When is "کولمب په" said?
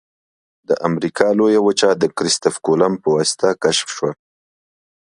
2.65-3.09